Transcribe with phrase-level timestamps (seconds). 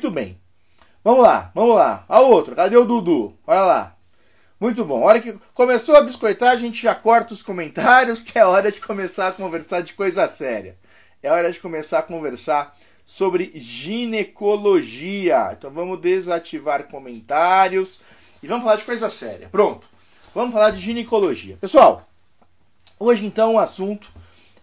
[0.00, 0.40] Muito bem.
[1.04, 2.06] Vamos lá, vamos lá.
[2.08, 3.36] A outra, cadê o Dudu?
[3.46, 3.96] Olha lá.
[4.58, 5.02] Muito bom.
[5.02, 8.72] A hora que começou a biscoitar, a gente já corta os comentários, que é hora
[8.72, 10.78] de começar a conversar de coisa séria.
[11.22, 12.74] É hora de começar a conversar
[13.04, 15.50] sobre ginecologia.
[15.52, 18.00] Então vamos desativar comentários
[18.42, 19.50] e vamos falar de coisa séria.
[19.52, 19.86] Pronto.
[20.34, 21.58] Vamos falar de ginecologia.
[21.60, 22.08] Pessoal,
[22.98, 24.10] hoje então o assunto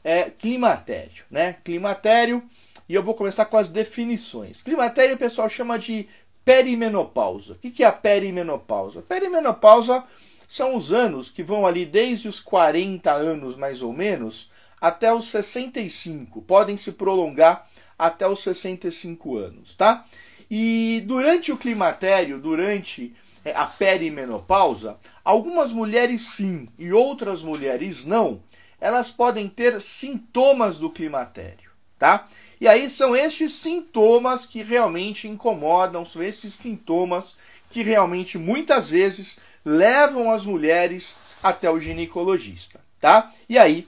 [0.04, 1.58] é climatério, né?
[1.64, 2.42] Climatério,
[2.88, 4.62] e eu vou começar com as definições.
[4.62, 6.08] Climatério o pessoal chama de
[6.44, 7.54] perimenopausa.
[7.54, 9.02] O que é a perimenopausa?
[9.02, 10.04] Perimenopausa
[10.48, 15.28] são os anos que vão ali desde os 40 anos mais ou menos até os
[15.28, 16.42] 65.
[16.44, 17.68] Podem se prolongar
[18.00, 20.06] até os 65 anos, tá?
[20.50, 28.42] E durante o climatério, durante é, a perimenopausa, algumas mulheres sim e outras mulheres não,
[28.80, 32.28] elas podem ter sintomas do climatério, tá?
[32.60, 37.36] E aí são estes sintomas que realmente incomodam, são estes sintomas
[37.70, 43.32] que realmente muitas vezes levam as mulheres até o ginecologista, tá?
[43.48, 43.88] E aí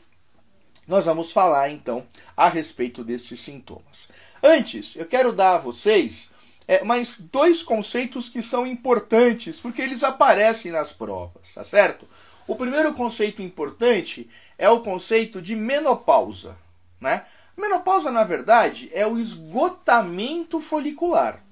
[0.87, 4.07] nós vamos falar então a respeito destes sintomas.
[4.41, 6.29] Antes, eu quero dar a vocês
[6.67, 12.07] é, mais dois conceitos que são importantes, porque eles aparecem nas provas, tá certo?
[12.47, 16.55] O primeiro conceito importante é o conceito de menopausa,
[16.99, 17.23] né?
[17.59, 21.43] Menopausa, na verdade, é o esgotamento folicular.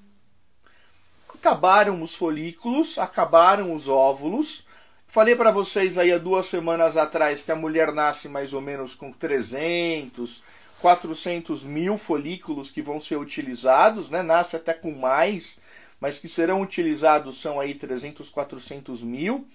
[1.36, 4.66] Acabaram os folículos, acabaram os óvulos.
[5.05, 8.95] Falei para vocês aí há duas semanas atrás que a mulher nasce mais ou menos
[8.95, 10.41] com 300,
[10.80, 14.23] 400 mil folículos que vão ser utilizados, né?
[14.23, 15.58] Nasce até com mais,
[15.99, 19.45] mas que serão utilizados são aí 300, 400 mil.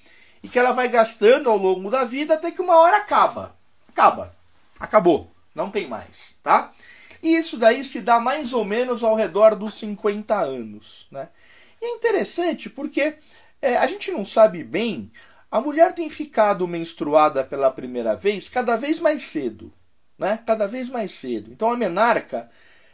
[0.42, 3.56] E que ela vai gastando ao longo da vida até que uma hora acaba.
[3.88, 4.34] Acaba.
[4.78, 6.72] Acabou não tem mais, tá?
[7.22, 11.28] E isso daí se dá mais ou menos ao redor dos 50 anos, né?
[11.80, 13.14] E é interessante porque
[13.60, 15.10] é, a gente não sabe bem,
[15.50, 19.72] a mulher tem ficado menstruada pela primeira vez cada vez mais cedo,
[20.18, 20.40] né?
[20.46, 21.52] Cada vez mais cedo.
[21.52, 22.48] Então a menarca,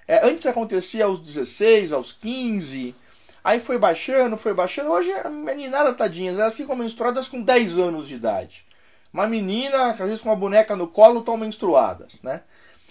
[0.06, 2.94] é, antes acontecia aos 16, aos 15,
[3.42, 4.90] aí foi baixando, foi baixando.
[4.90, 8.66] Hoje a meninada tadinhas, elas ficam menstruadas com 10 anos de idade.
[9.12, 12.42] Uma menina, às vezes com uma boneca no colo, estão menstruadas, né?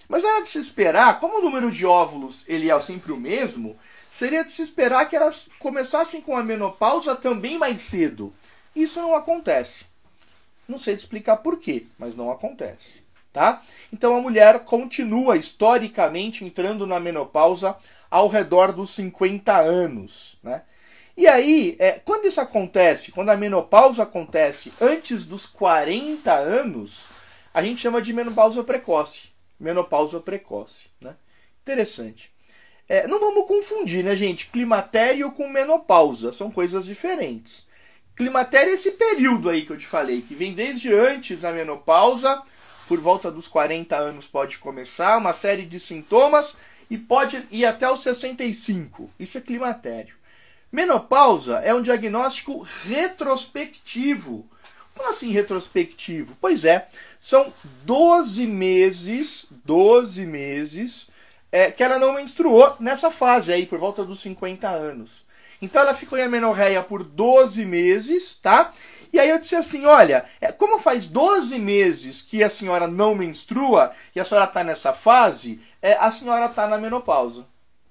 [0.07, 3.75] Mas era de se esperar, como o número de óvulos ele é sempre o mesmo,
[4.17, 8.33] seria de se esperar que elas começassem com a menopausa também mais cedo.
[8.75, 9.85] Isso não acontece.
[10.67, 13.05] Não sei te explicar por quê, mas não acontece.
[13.31, 13.61] Tá?
[13.93, 17.77] Então a mulher continua historicamente entrando na menopausa
[18.09, 20.37] ao redor dos 50 anos.
[20.41, 20.63] Né?
[21.15, 27.05] E aí, é, quando isso acontece, quando a menopausa acontece antes dos 40 anos,
[27.53, 29.26] a gente chama de menopausa precoce.
[29.59, 30.87] Menopausa precoce.
[30.99, 31.15] Né?
[31.61, 32.31] Interessante.
[32.89, 34.47] É, não vamos confundir, né, gente?
[34.47, 36.31] Climatério com menopausa.
[36.31, 37.67] São coisas diferentes.
[38.15, 42.41] Climatério é esse período aí que eu te falei, que vem desde antes da menopausa,
[42.87, 46.55] por volta dos 40 anos pode começar, uma série de sintomas,
[46.89, 49.11] e pode ir até os 65.
[49.19, 50.15] Isso é climatério.
[50.71, 54.49] Menopausa é um diagnóstico retrospectivo.
[54.97, 56.35] Como assim retrospectivo?
[56.41, 56.87] Pois é,
[57.19, 57.53] são
[57.83, 61.07] 12 meses, 12 meses
[61.51, 65.25] é, que ela não menstruou nessa fase aí, por volta dos 50 anos.
[65.61, 68.73] Então ela ficou em amenorreia por 12 meses, tá?
[69.11, 73.15] E aí eu disse assim, olha, é, como faz 12 meses que a senhora não
[73.15, 77.45] menstrua e a senhora está nessa fase, é, a senhora está na menopausa,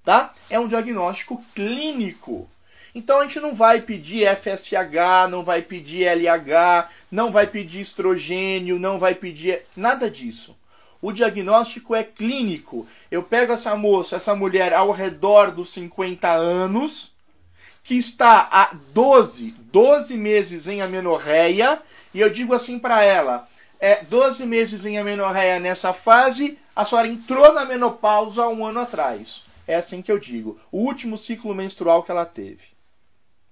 [0.05, 0.33] tá?
[0.51, 2.49] É um diagnóstico clínico.
[2.97, 8.79] Então a gente não vai pedir FSH, não vai pedir LH, não vai pedir estrogênio,
[8.79, 10.57] não vai pedir nada disso.
[11.03, 12.89] O diagnóstico é clínico.
[13.11, 17.13] Eu pego essa moça, essa mulher ao redor dos 50 anos,
[17.85, 21.79] que está há 12, 12 meses em amenorreia,
[22.15, 23.47] e eu digo assim para ela:
[23.79, 29.43] é 12 meses em amenorreia nessa fase, a senhora entrou na menopausa um ano atrás.
[29.69, 30.59] É assim que eu digo.
[30.73, 32.76] O último ciclo menstrual que ela teve.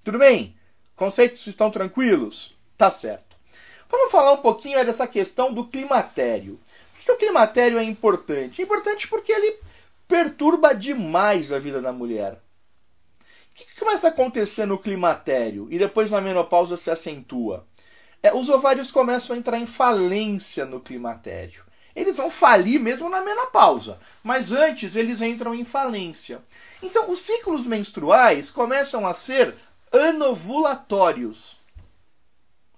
[0.04, 0.54] Tudo bem?
[0.94, 2.54] Conceitos estão tranquilos?
[2.76, 3.36] Tá certo.
[3.88, 6.60] Vamos falar um pouquinho dessa questão do climatério.
[6.94, 8.60] Por que o climatério é importante?
[8.60, 9.56] É importante porque ele
[10.06, 12.34] perturba demais a vida da mulher.
[12.34, 17.66] O que começa a acontecer no climatério e depois na menopausa se acentua?
[18.22, 21.64] É, os ovários começam a entrar em falência no climatério.
[21.96, 26.42] Eles vão falir mesmo na menopausa, mas antes eles entram em falência.
[26.82, 29.54] Então, os ciclos menstruais começam a ser
[29.94, 31.58] anovulatórios.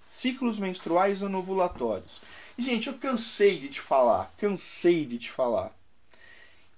[0.07, 2.21] Ciclos menstruais anovulatórios.
[2.57, 5.77] Gente, eu cansei de te falar, cansei de te falar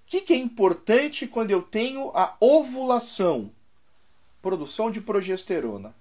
[0.09, 3.51] que, que é importante quando eu tenho a ovulação?
[4.41, 5.93] Produção de progesterona.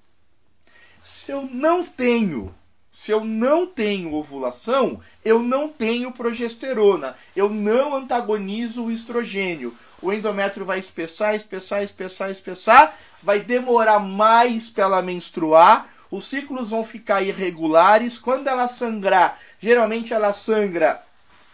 [1.04, 2.54] Se eu não tenho,
[2.90, 7.14] se eu não tenho ovulação, eu não tenho progesterona.
[7.36, 9.76] Eu não antagonizo o estrogênio.
[10.00, 16.70] O endométrio vai espessar, espessar, espessar, espessar, vai demorar mais para ela menstruar, os ciclos
[16.70, 18.18] vão ficar irregulares.
[18.18, 21.02] Quando ela sangrar, geralmente ela sangra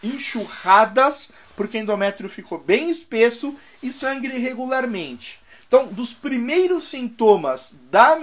[0.03, 5.39] enxurradas, porque o endométrio ficou bem espesso e sangra irregularmente.
[5.67, 8.17] Então, dos primeiros sintomas da,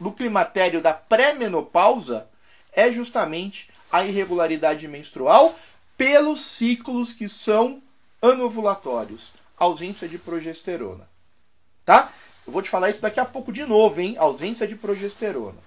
[0.00, 2.26] do climatério da pré-menopausa
[2.72, 5.56] é justamente a irregularidade menstrual
[5.96, 7.82] pelos ciclos que são
[8.22, 11.08] anovulatórios, ausência de progesterona.
[11.84, 12.10] Tá?
[12.46, 14.14] Eu vou te falar isso daqui a pouco de novo, hein?
[14.18, 15.58] Ausência de progesterona.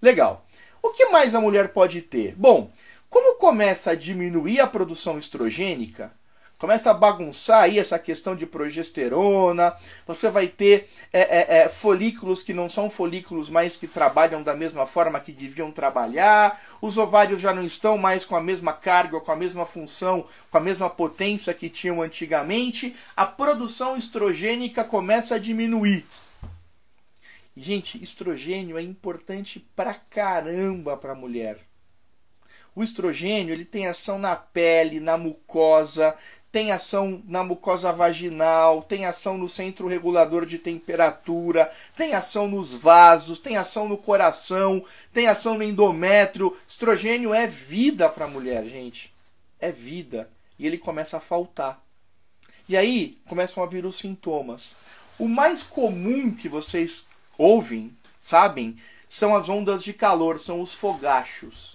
[0.00, 0.44] Legal.
[0.82, 2.34] O que mais a mulher pode ter?
[2.36, 2.70] Bom,
[3.08, 6.12] como começa a diminuir a produção estrogênica,
[6.58, 9.74] começa a bagunçar aí essa questão de progesterona,
[10.06, 14.54] você vai ter é, é, é, folículos que não são folículos mais que trabalham da
[14.54, 19.20] mesma forma que deviam trabalhar, os ovários já não estão mais com a mesma carga,
[19.20, 25.34] com a mesma função, com a mesma potência que tinham antigamente, a produção estrogênica começa
[25.34, 26.04] a diminuir.
[27.56, 31.58] Gente, estrogênio é importante pra caramba para a mulher.
[32.74, 36.16] O estrogênio ele tem ação na pele, na mucosa,
[36.54, 42.72] tem ação na mucosa vaginal, tem ação no centro regulador de temperatura, tem ação nos
[42.72, 46.56] vasos, tem ação no coração, tem ação no endométrio.
[46.68, 49.12] Estrogênio é vida para a mulher, gente.
[49.58, 50.30] É vida.
[50.56, 51.82] E ele começa a faltar.
[52.68, 54.76] E aí começam a vir os sintomas.
[55.18, 57.04] O mais comum que vocês
[57.36, 58.76] ouvem, sabem,
[59.08, 61.73] são as ondas de calor, são os fogachos.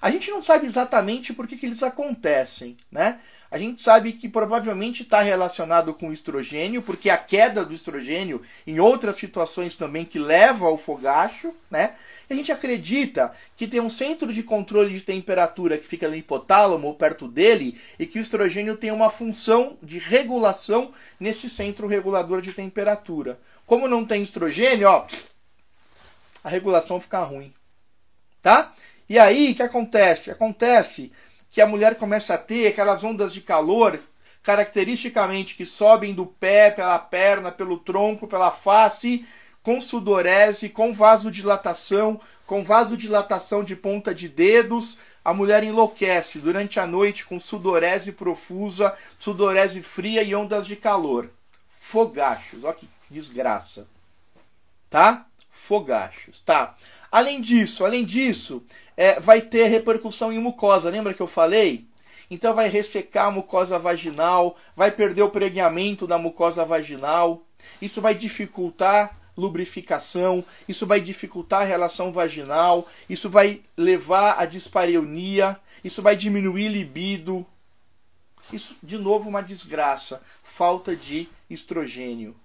[0.00, 3.18] A gente não sabe exatamente por que, que eles acontecem, né?
[3.50, 8.42] A gente sabe que provavelmente está relacionado com o estrogênio, porque a queda do estrogênio
[8.66, 11.94] em outras situações também que leva ao fogacho, né?
[12.28, 16.16] E a gente acredita que tem um centro de controle de temperatura que fica no
[16.16, 21.86] hipotálamo ou perto dele e que o estrogênio tem uma função de regulação nesse centro
[21.86, 23.38] regulador de temperatura.
[23.64, 25.06] Como não tem estrogênio, ó,
[26.42, 27.52] a regulação fica ruim,
[28.42, 28.72] tá?
[29.08, 30.30] E aí, o que acontece?
[30.30, 31.12] Acontece
[31.50, 34.00] que a mulher começa a ter aquelas ondas de calor,
[34.42, 39.26] caracteristicamente que sobem do pé, pela perna, pelo tronco, pela face,
[39.62, 44.98] com sudorese, com vasodilatação, com vasodilatação de ponta de dedos.
[45.24, 51.30] A mulher enlouquece durante a noite com sudorese profusa, sudorese fria e ondas de calor.
[51.80, 53.88] Fogachos, olha que desgraça.
[54.88, 55.26] Tá?
[55.66, 56.76] Fogachos, tá?
[57.10, 58.62] Além disso, além disso,
[58.96, 60.90] é, vai ter repercussão em mucosa.
[60.90, 61.84] Lembra que eu falei?
[62.30, 67.42] Então vai ressecar a mucosa vaginal, vai perder o pregueamento da mucosa vaginal.
[67.82, 75.58] Isso vai dificultar lubrificação, isso vai dificultar a relação vaginal, isso vai levar à dispareunia,
[75.82, 77.44] isso vai diminuir libido.
[78.52, 80.22] Isso, de novo, uma desgraça.
[80.44, 82.36] Falta de estrogênio.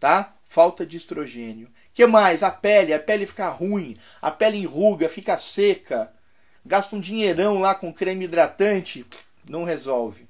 [0.00, 0.34] Tá?
[0.54, 2.44] Falta de estrogênio que mais?
[2.44, 6.12] A pele, a pele fica ruim, a pele enruga, fica seca.
[6.64, 9.04] Gasta um dinheirão lá com creme hidratante,
[9.50, 10.28] não resolve.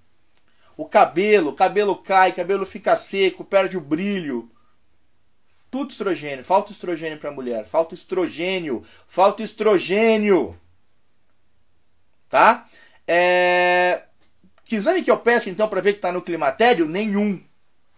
[0.79, 4.50] O cabelo, cabelo cai, cabelo fica seco, perde o brilho.
[5.71, 10.59] Tudo estrogênio, falta estrogênio para a mulher, falta estrogênio, falta estrogênio.
[12.31, 12.66] Tá?
[13.07, 14.04] É...
[14.64, 16.88] Que exame que eu peço então para ver que está no climatério?
[16.88, 17.38] Nenhum.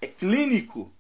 [0.01, 0.93] É clínico.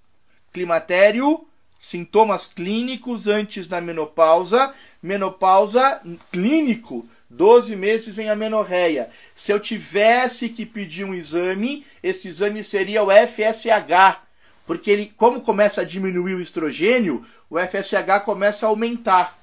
[0.56, 1.46] Climatério
[1.78, 4.72] Sintomas clínicos antes da menopausa.
[5.02, 6.00] Menopausa
[6.32, 7.06] clínico.
[7.28, 9.10] 12 meses vem a menorreia.
[9.34, 14.22] Se eu tivesse que pedir um exame, esse exame seria o FSH.
[14.66, 19.38] Porque ele, como começa a diminuir o estrogênio, o FSH começa a aumentar.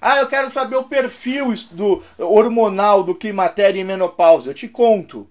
[0.00, 4.50] Ah, eu quero saber o perfil do hormonal do climatério e menopausa.
[4.50, 5.30] Eu te conto.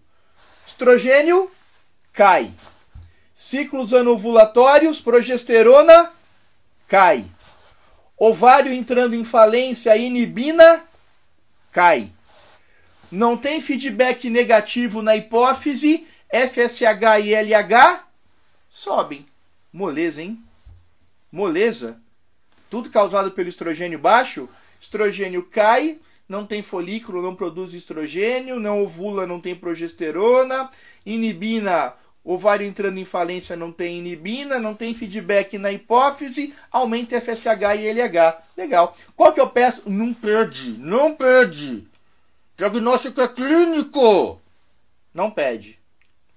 [0.65, 1.51] Estrogênio
[2.13, 2.53] cai.
[3.41, 6.11] Ciclos anovulatórios, progesterona
[6.87, 7.25] cai.
[8.15, 10.83] Ovário entrando em falência, inibina
[11.71, 12.11] cai.
[13.11, 16.83] Não tem feedback negativo na hipófise, FSH
[17.25, 18.03] e LH
[18.69, 19.25] sobem.
[19.73, 20.39] Moleza, hein?
[21.31, 21.99] Moleza.
[22.69, 24.47] Tudo causado pelo estrogênio baixo.
[24.79, 30.69] Estrogênio cai, não tem folículo, não produz estrogênio, não ovula, não tem progesterona,
[31.03, 37.75] inibina Ovário entrando em falência não tem inibina, não tem feedback na hipófise, aumenta FSH
[37.79, 38.41] e LH.
[38.55, 38.95] Legal.
[39.15, 39.89] Qual que eu peço?
[39.89, 41.87] Não pede, não pede.
[42.55, 44.39] Diagnóstico é clínico.
[45.11, 45.79] Não pede.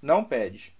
[0.01, 0.73] Não pede.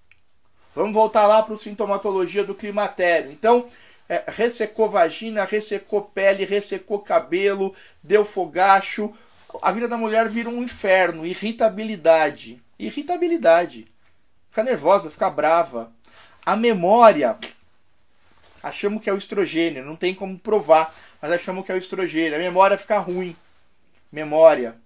[0.73, 3.31] Vamos voltar lá para o sintomatologia do climatério.
[3.31, 3.67] Então,
[4.09, 9.13] é, ressecou vagina, ressecou pele, ressecou cabelo, deu fogacho.
[9.61, 12.61] A vida da mulher vira um inferno, irritabilidade.
[12.77, 13.87] Irritabilidade.
[14.55, 15.91] Fica nervosa, fica brava.
[16.45, 17.37] A memória,
[18.63, 22.35] achamos que é o estrogênio, não tem como provar, mas achamos que é o estrogênio.
[22.35, 23.35] A memória fica ruim.
[24.09, 24.77] Memória.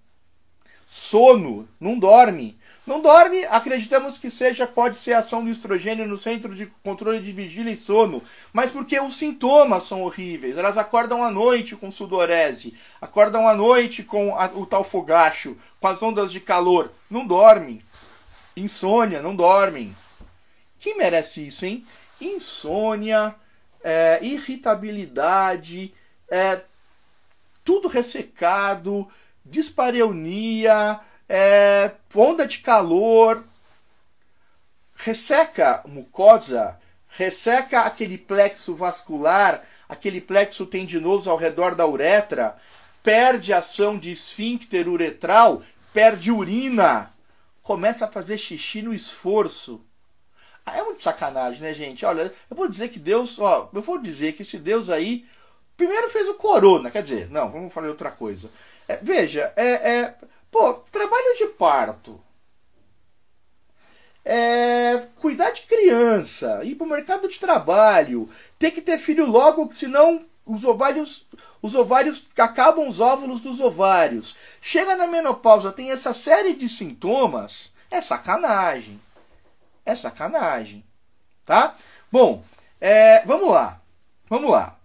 [0.88, 2.58] Sono, não dorme.
[2.84, 7.30] Não dorme, acreditamos que seja, pode ser ação do estrogênio no centro de controle de
[7.30, 8.20] vigília e sono,
[8.52, 10.58] mas porque os sintomas são horríveis.
[10.58, 15.86] Elas acordam à noite com sudorese, acordam à noite com a, o tal fogacho, com
[15.86, 16.90] as ondas de calor.
[17.08, 17.80] Não dormem.
[18.56, 19.94] Insônia, não dormem.
[20.78, 21.86] Quem merece isso, hein?
[22.20, 23.34] Insônia,
[23.82, 25.94] é, irritabilidade,
[26.30, 26.62] é,
[27.64, 29.08] tudo ressecado,
[29.44, 33.44] dispareunia, é, onda de calor,
[34.96, 36.78] resseca mucosa,
[37.08, 42.56] resseca aquele plexo vascular, aquele plexo tendinoso ao redor da uretra,
[43.02, 47.12] perde ação de esfíncter uretral, perde urina,
[47.70, 49.80] começa a fazer xixi no esforço.
[50.66, 52.04] Ah, é muito sacanagem, né, gente?
[52.04, 55.24] Olha, eu vou dizer que Deus, ó, eu vou dizer que esse Deus aí
[55.76, 58.50] primeiro fez o corona, quer dizer, não, vamos falar outra coisa.
[58.88, 60.14] É, veja, é, é,
[60.50, 62.20] pô, trabalho de parto.
[64.24, 69.68] É, cuidar de criança, ir para o mercado de trabalho, ter que ter filho logo,
[69.68, 71.26] que senão os ovários,
[71.62, 74.34] os ovários acabam os óvulos dos ovários.
[74.60, 79.00] Chega na menopausa, tem essa série de sintomas, é sacanagem.
[79.86, 80.84] É sacanagem,
[81.46, 81.76] tá?
[82.10, 82.42] Bom,
[82.80, 83.80] é, vamos lá,
[84.28, 84.76] vamos lá.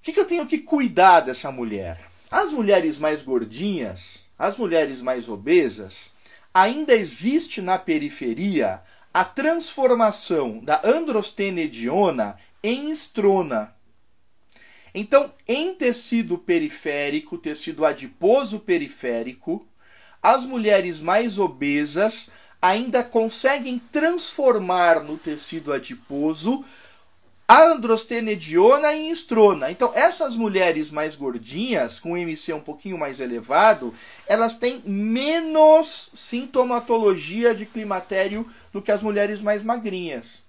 [0.00, 2.00] O que, que eu tenho que cuidar dessa mulher?
[2.30, 6.10] As mulheres mais gordinhas, as mulheres mais obesas,
[6.52, 8.82] ainda existe na periferia
[9.14, 13.74] a transformação da androstenediona em estrona.
[14.94, 19.66] Então, em tecido periférico, tecido adiposo periférico,
[20.22, 22.28] as mulheres mais obesas
[22.60, 26.64] ainda conseguem transformar no tecido adiposo
[27.46, 29.70] a androstenediona em estrona.
[29.70, 33.94] Então, essas mulheres mais gordinhas, com MC um pouquinho mais elevado,
[34.26, 40.42] elas têm menos sintomatologia de climatério do que as mulheres mais magrinhas.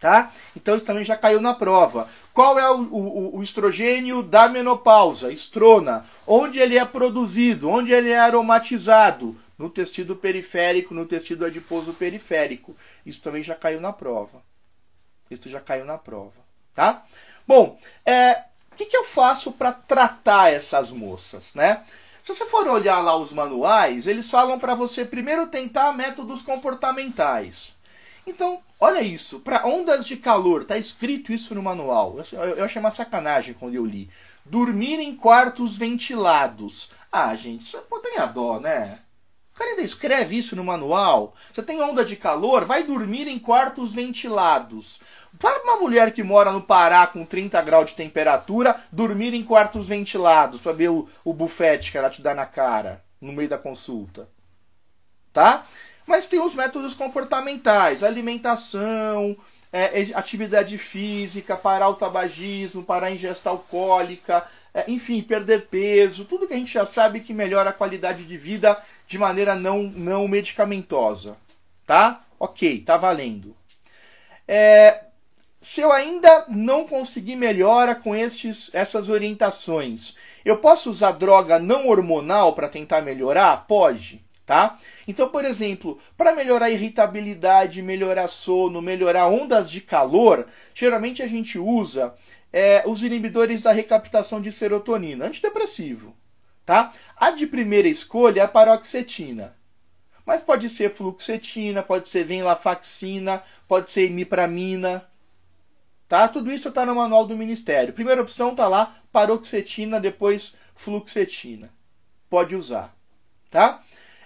[0.00, 0.32] Tá?
[0.56, 2.08] Então, isso também já caiu na prova.
[2.32, 5.30] Qual é o, o, o estrogênio da menopausa?
[5.30, 6.06] Estrona.
[6.26, 7.68] Onde ele é produzido?
[7.68, 9.36] Onde ele é aromatizado?
[9.58, 12.74] No tecido periférico, no tecido adiposo periférico.
[13.04, 14.42] Isso também já caiu na prova.
[15.30, 16.32] Isso já caiu na prova,
[16.74, 17.04] tá?
[17.46, 21.84] Bom, é, o que, que eu faço para tratar essas moças, né?
[22.24, 27.74] Se você for olhar lá os manuais, eles falam para você primeiro tentar métodos comportamentais.
[28.26, 32.18] Então, olha isso, para ondas de calor, tá escrito isso no manual.
[32.18, 34.08] Eu, eu, eu achei uma sacanagem quando eu li.
[34.44, 36.90] Dormir em quartos ventilados.
[37.10, 38.98] Ah, gente, você pô, tem a dó, né?
[39.60, 41.34] cara ainda escreve isso no manual.
[41.52, 45.00] Você tem onda de calor, vai dormir em quartos ventilados.
[45.38, 49.44] Fala pra uma mulher que mora no Pará com 30 graus de temperatura, dormir em
[49.44, 53.48] quartos ventilados, para ver o, o bufete que ela te dá na cara no meio
[53.48, 54.28] da consulta.
[55.32, 55.64] Tá?
[56.10, 59.36] Mas tem os métodos comportamentais, alimentação,
[59.72, 66.48] é, atividade física, parar o tabagismo, parar a ingesta alcoólica, é, enfim, perder peso, tudo
[66.48, 68.76] que a gente já sabe que melhora a qualidade de vida
[69.06, 71.36] de maneira não, não medicamentosa.
[71.86, 72.20] Tá?
[72.40, 73.54] Ok, tá valendo.
[74.48, 75.04] É,
[75.60, 81.86] se eu ainda não conseguir melhora com estes, essas orientações, eu posso usar droga não
[81.86, 83.64] hormonal para tentar melhorar?
[83.68, 84.28] Pode.
[84.50, 84.80] Tá?
[85.06, 91.28] Então, por exemplo, para melhorar a irritabilidade, melhorar sono, melhorar ondas de calor, geralmente a
[91.28, 92.12] gente usa
[92.52, 96.16] é, os inibidores da recaptação de serotonina, antidepressivo.
[96.66, 96.92] Tá?
[97.16, 99.54] A de primeira escolha é a paroxetina.
[100.26, 105.06] Mas pode ser fluoxetina, pode ser venlafaxina, pode ser imipramina.
[106.08, 106.26] Tá?
[106.26, 107.94] Tudo isso está no manual do Ministério.
[107.94, 111.72] Primeira opção está lá, paroxetina, depois fluoxetina.
[112.28, 112.92] Pode usar.
[113.48, 113.80] Tá?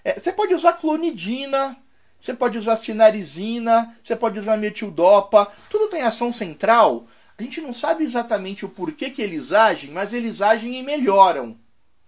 [0.04, 1.76] É, você pode usar clonidina,
[2.20, 5.50] você pode usar sinarizina, você pode usar metildopa.
[5.70, 7.06] Tudo tem ação central
[7.36, 11.56] a gente não sabe exatamente o porquê que eles agem, mas eles agem e melhoram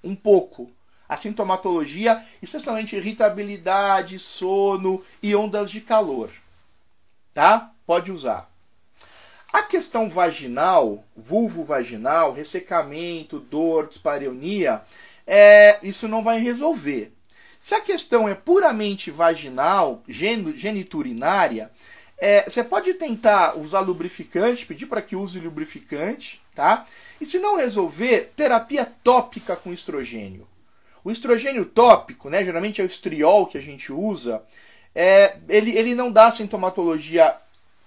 [0.03, 0.71] um pouco
[1.09, 6.31] a sintomatologia, especialmente irritabilidade, sono e ondas de calor.
[7.35, 7.73] Tá?
[7.85, 8.49] Pode usar.
[9.53, 14.83] A questão vaginal, vulvo vaginal, ressecamento, dor, dispareunia,
[15.27, 17.13] é, isso não vai resolver.
[17.67, 21.69] Se a questão é puramente vaginal, geniturinária,
[22.17, 26.87] é, você pode tentar usar lubrificante, pedir para que use lubrificante, tá?
[27.21, 30.47] E se não resolver, terapia tópica com estrogênio.
[31.03, 34.45] O estrogênio tópico, né, geralmente é o estriol que a gente usa,
[34.95, 37.35] é, ele, ele não dá sintomatologia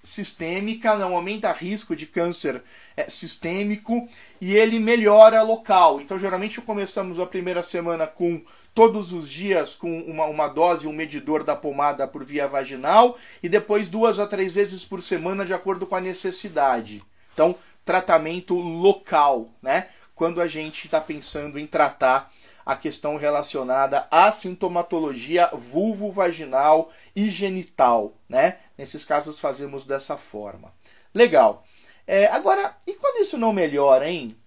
[0.04, 2.62] sistêmica, não aumenta risco de câncer
[2.96, 4.08] é, sistêmico
[4.40, 6.02] e ele melhora local.
[6.02, 8.42] Então, geralmente, começamos a primeira semana com
[8.80, 13.50] todos os dias com uma, uma dose, um medidor da pomada por via vaginal e
[13.50, 17.04] depois duas a três vezes por semana, de acordo com a necessidade.
[17.34, 19.90] Então, tratamento local, né?
[20.16, 22.32] Quando a gente está pensando em tratar
[22.66, 28.60] a questão relacionada à sintomatologia vulvo-vaginal e genital, né?
[28.78, 30.74] Nesses casos fazemos dessa forma.
[31.14, 31.66] Legal.
[32.08, 34.38] É, agora, e quando isso não melhora, hein?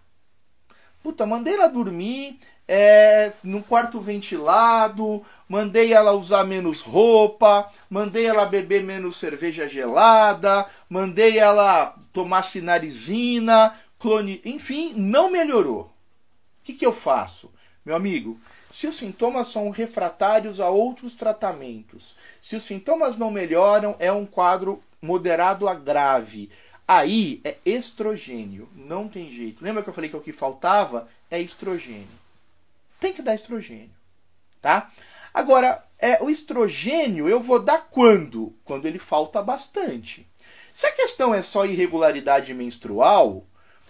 [1.03, 8.47] Puta, mandei ela dormir é, num quarto ventilado, mandei ela usar menos roupa, mandei ela
[8.47, 15.83] beber menos cerveja gelada, mandei ela tomar sinarizina, clone, enfim, não melhorou.
[15.83, 15.91] O
[16.65, 17.51] que, que eu faço?
[17.85, 18.39] Meu amigo,
[18.71, 24.25] se os sintomas são refratários a outros tratamentos, se os sintomas não melhoram, é um
[24.25, 26.49] quadro moderado a grave.
[26.95, 29.65] Aí é estrogênio, não tem jeito.
[29.65, 32.07] Lembra que eu falei que o que faltava é estrogênio.
[33.01, 33.91] Tem que dar estrogênio,
[34.61, 34.93] tá?
[35.33, 38.55] Agora, é, o estrogênio eu vou dar quando?
[38.63, 40.29] Quando ele falta bastante.
[40.75, 43.47] Se a questão é só irregularidade menstrual,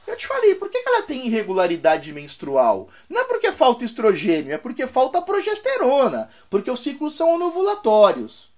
[0.06, 2.88] eu te falei, por que ela tem irregularidade menstrual?
[3.08, 8.51] Não é porque falta estrogênio, é porque falta progesterona, porque os ciclos são anovulatórios.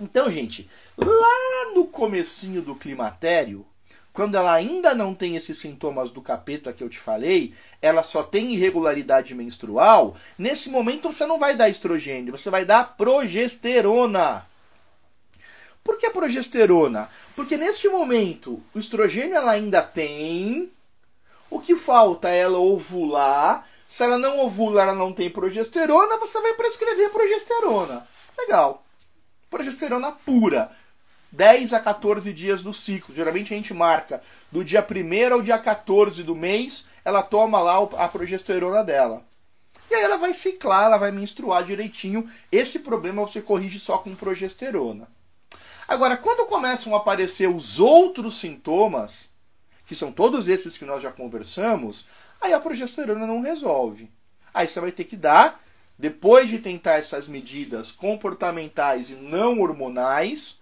[0.00, 3.64] Então, gente, lá no comecinho do climatério,
[4.12, 8.22] quando ela ainda não tem esses sintomas do capeta que eu te falei, ela só
[8.22, 14.46] tem irregularidade menstrual, nesse momento você não vai dar estrogênio, você vai dar progesterona.
[15.82, 17.08] Por que progesterona?
[17.34, 20.70] Porque neste momento o estrogênio ela ainda tem.
[21.50, 23.68] O que falta é ela ovular.
[23.88, 28.06] Se ela não ovula, ela não tem progesterona, você vai prescrever progesterona.
[28.38, 28.83] Legal.
[29.50, 30.70] Progesterona pura.
[31.34, 33.14] 10 a 14 dias do ciclo.
[33.14, 37.82] Geralmente a gente marca do dia 1 ao dia 14 do mês, ela toma lá
[37.98, 39.24] a progesterona dela.
[39.90, 42.28] E aí ela vai ciclar, ela vai menstruar direitinho.
[42.50, 45.08] Esse problema você corrige só com progesterona.
[45.86, 49.28] Agora, quando começam a aparecer os outros sintomas,
[49.86, 52.06] que são todos esses que nós já conversamos,
[52.40, 54.10] aí a progesterona não resolve.
[54.52, 55.60] Aí você vai ter que dar,
[55.98, 60.58] depois de tentar essas medidas comportamentais e não hormonais,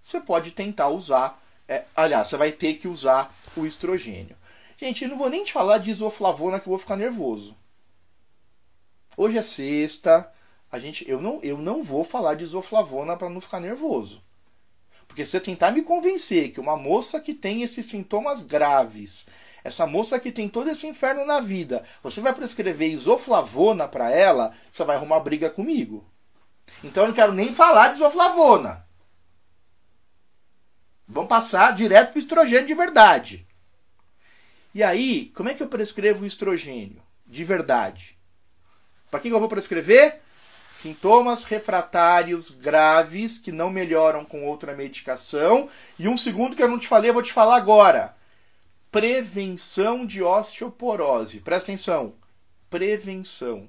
[0.00, 4.36] você pode tentar usar, é, aliás, você vai ter que usar o estrogênio.
[4.76, 7.56] Gente, eu não vou nem te falar de isoflavona que eu vou ficar nervoso.
[9.16, 10.32] Hoje é sexta,
[10.70, 14.22] a gente, eu não, eu não vou falar de isoflavona para não ficar nervoso.
[15.06, 19.26] Porque você tentar me convencer que uma moça que tem esses sintomas graves,
[19.64, 24.52] essa moça que tem todo esse inferno na vida, você vai prescrever isoflavona para ela,
[24.72, 26.04] você vai arrumar briga comigo.
[26.82, 28.86] Então eu não quero nem falar de isoflavona.
[31.06, 33.46] Vamos passar direto para estrogênio de verdade.
[34.74, 38.18] E aí, como é que eu prescrevo o estrogênio de verdade?
[39.10, 40.20] Para quem eu vou prescrever?
[40.70, 45.68] Sintomas refratários graves que não melhoram com outra medicação.
[45.98, 48.16] E um segundo que eu não te falei, eu vou te falar agora.
[48.92, 51.40] Prevenção de osteoporose.
[51.40, 52.12] Presta atenção.
[52.68, 53.66] Prevenção.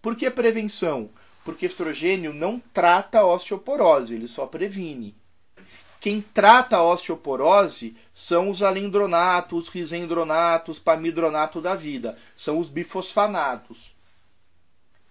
[0.00, 1.10] Por que prevenção?
[1.44, 5.14] Porque estrogênio não trata a osteoporose, ele só previne.
[6.00, 12.16] Quem trata a osteoporose são os alendronatos, risendronatos, pamidronato da vida.
[12.34, 13.94] São os bifosfanatos.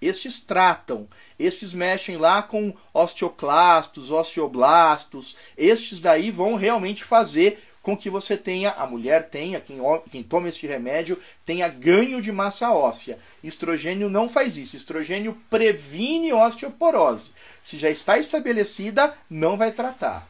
[0.02, 5.36] Estes tratam, estes mexem lá com osteoclastos, osteoblastos.
[5.58, 9.80] Estes daí vão realmente fazer com que você tenha, a mulher tenha, quem,
[10.12, 13.18] quem toma este remédio, tenha ganho de massa óssea.
[13.44, 14.76] Estrogênio não faz isso.
[14.76, 17.32] Estrogênio previne osteoporose.
[17.64, 20.28] Se já está estabelecida, não vai tratar.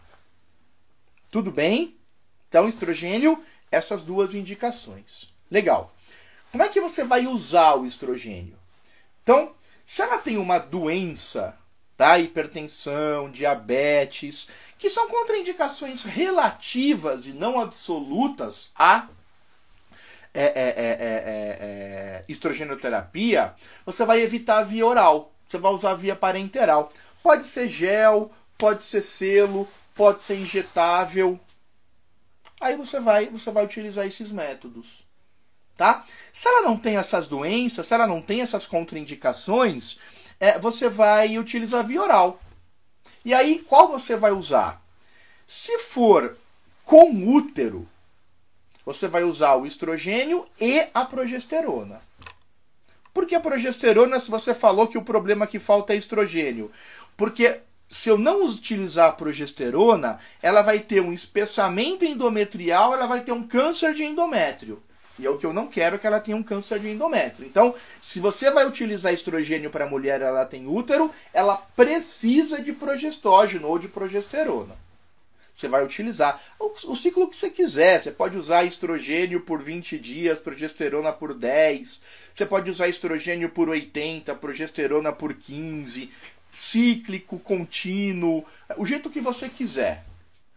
[1.30, 1.96] Tudo bem?
[2.48, 5.28] Então, estrogênio, essas duas indicações.
[5.50, 5.94] Legal.
[6.52, 8.58] Como é que você vai usar o estrogênio?
[9.22, 9.54] Então,
[9.86, 11.58] se ela tem uma doença,
[12.00, 12.18] tá?
[12.18, 19.10] hipertensão, diabetes, que são contraindicações relativas e não absolutas a
[20.34, 23.54] é, é, é, estrogenoterapia,
[23.86, 25.34] você vai evitar a via oral.
[25.46, 26.90] Você vai usar a via parenteral.
[27.22, 31.38] Pode ser gel, pode ser selo, pode ser injetável.
[32.62, 35.04] Aí você vai, você vai utilizar esses métodos.
[35.76, 36.06] tá?
[36.32, 39.98] Se ela não tem essas doenças, se ela não tem essas contraindicações,
[40.40, 42.40] é, você vai utilizar via oral.
[43.26, 44.82] E aí, qual você vai usar?
[45.46, 46.38] Se for
[46.86, 47.88] com útero,
[48.86, 52.02] você vai usar o estrogênio e a progesterona.
[53.14, 56.72] Por que a progesterona se você falou que o problema que falta é estrogênio?
[57.18, 63.22] Porque se eu não utilizar a progesterona, ela vai ter um espessamento endometrial, ela vai
[63.22, 64.82] ter um câncer de endométrio.
[65.20, 67.48] E é o que eu não quero que ela tenha um câncer de endométrio.
[67.48, 73.68] Então, se você vai utilizar estrogênio para mulher, ela tem útero, ela precisa de progestógeno
[73.68, 74.76] ou de progesterona
[75.60, 76.42] você vai utilizar.
[76.58, 78.00] O, o, ciclo que você quiser.
[78.00, 82.02] Você pode usar estrogênio por 20 dias, progesterona por 10.
[82.34, 86.10] Você pode usar estrogênio por 80, progesterona por 15.
[86.54, 88.46] Cíclico, contínuo,
[88.78, 90.06] o jeito que você quiser.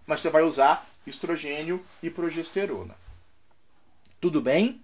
[0.07, 3.02] Mas você vai usar estrogênio e progesterona.
[4.23, 4.81] Tudo bem?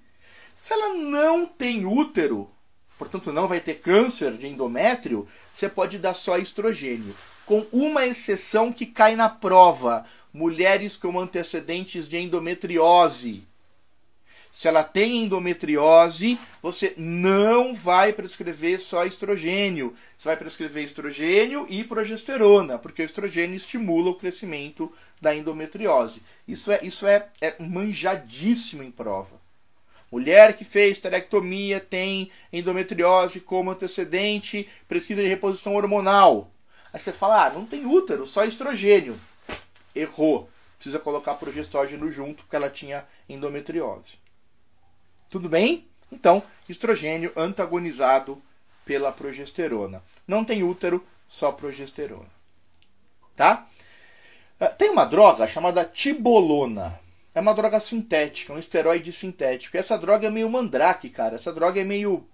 [0.57, 2.51] Se ela não tem útero,
[2.99, 7.15] portanto não vai ter câncer de endométrio, você pode dar só estrogênio.
[7.47, 13.47] Com uma exceção que cai na prova: mulheres com antecedentes de endometriose.
[14.59, 19.95] Se ela tem endometriose, você não vai prescrever só estrogênio.
[20.17, 26.25] Você vai prescrever estrogênio e progesterona, porque o estrogênio estimula o crescimento da endometriose.
[26.49, 29.41] Isso é, isso é, é manjadíssimo em prova.
[30.11, 36.51] Mulher que fez esterectomia tem endometriose como antecedente, precisa de reposição hormonal.
[36.93, 39.17] Aí você fala, ah, não tem útero, só estrogênio.
[39.95, 40.51] Errou.
[40.75, 44.19] Precisa colocar progestógeno junto, porque ela tinha endometriose.
[45.31, 45.87] Tudo bem?
[46.11, 48.41] Então, estrogênio antagonizado
[48.85, 50.03] pela progesterona.
[50.27, 52.31] Não tem útero, só progesterona.
[53.37, 53.67] Tá?
[54.59, 56.99] Ah, tem uma droga chamada tibolona
[57.39, 59.77] é uma droga sintética, um esteroide sintético.
[59.77, 61.37] E essa droga é meio mandrake, cara.
[61.37, 62.27] Essa droga é meio.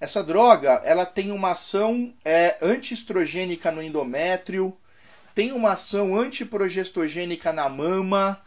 [0.00, 4.76] Essa droga, ela tem uma ação é, antiestrogênica no endométrio,
[5.34, 8.40] tem uma ação antiprogestogênica na mama,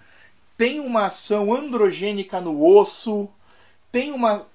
[0.58, 3.30] tem uma ação androgênica no osso,
[3.92, 4.48] tem uma.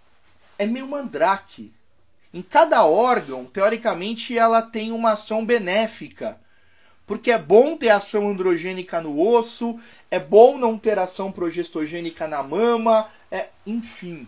[0.59, 1.73] É meio mandrake.
[2.33, 6.39] Em cada órgão, teoricamente, ela tem uma ação benéfica
[7.07, 9.79] porque é bom ter ação androgênica no osso,
[10.11, 14.27] é bom não ter ação progestogênica na mama, é, enfim.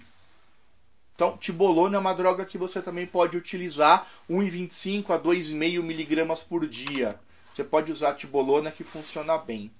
[1.14, 6.64] Então, tibolona é uma droga que você também pode utilizar 1,25 a 2,5 miligramas por
[6.68, 7.18] dia.
[7.52, 9.72] Você pode usar tibolona que funciona bem,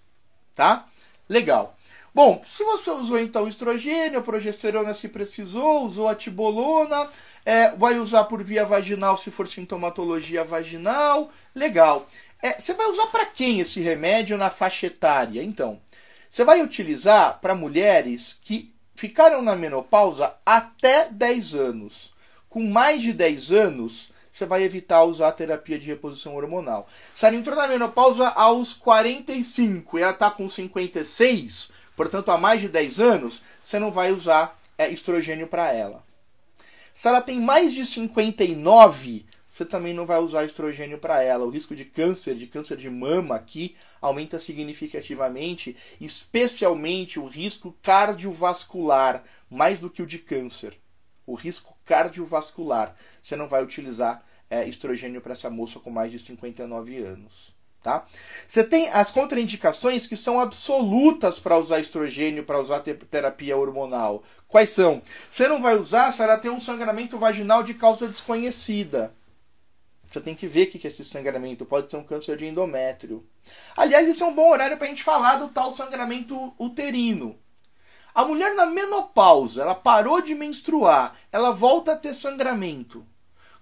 [0.53, 0.89] tá?
[1.29, 1.78] Legal.
[2.15, 7.09] Bom, se você usou então estrogênio, progesterona se precisou, usou a tibolona,
[7.45, 12.09] é, vai usar por via vaginal se for sintomatologia vaginal, legal.
[12.43, 15.43] É, você vai usar para quem esse remédio na faixa etária?
[15.43, 15.81] Então,
[16.29, 22.13] você vai utilizar para mulheres que ficaram na menopausa até 10 anos.
[22.49, 26.87] Com mais de 10 anos, você vai evitar usar a terapia de reposição hormonal.
[27.15, 32.61] Se ela entrou na menopausa aos 45 e ela está com 56, portanto há mais
[32.61, 36.07] de 10 anos, você não vai usar é, estrogênio para ela.
[36.95, 41.45] Se ela tem mais de 59, você também não vai usar estrogênio para ela.
[41.45, 49.25] O risco de câncer, de câncer de mama aqui, aumenta significativamente, especialmente o risco cardiovascular,
[49.51, 50.79] mais do que o de câncer.
[51.27, 52.95] O risco cardiovascular.
[53.21, 57.58] Você não vai utilizar é, estrogênio para essa moça com mais de 59 anos.
[57.83, 58.05] Tá?
[58.47, 64.23] Você tem as contraindicações que são absolutas para usar estrogênio, para usar terapia hormonal.
[64.49, 65.01] Quais são?
[65.31, 69.15] Você não vai usar se ela tem um sangramento vaginal de causa desconhecida.
[70.07, 71.67] Você tem que ver o que é esse sangramento.
[71.67, 73.27] Pode ser um câncer de endométrio.
[73.77, 77.39] Aliás, esse é um bom horário para a gente falar do tal sangramento uterino.
[78.15, 83.07] A mulher na menopausa, ela parou de menstruar, ela volta a ter sangramento.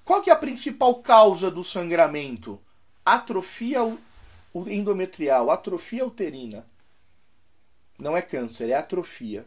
[0.05, 2.61] Qual que é a principal causa do sangramento?
[3.05, 3.83] Atrofia
[4.69, 6.67] endometrial, atrofia uterina.
[7.99, 9.45] Não é câncer, é atrofia.